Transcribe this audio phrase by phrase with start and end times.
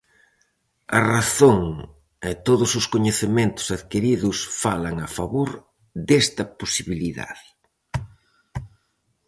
[0.97, 1.61] A razón
[2.29, 5.49] e todos os coñecementos adquiridos falan a favor
[6.07, 7.47] desta posibilidade.